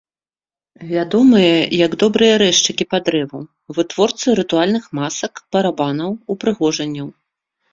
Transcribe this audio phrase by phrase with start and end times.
[0.91, 3.39] Вядомыя як добрыя рэзчыкі па дрэву,
[3.81, 7.07] вытворцы рытуальных масак, барабанаў, упрыгожанняў.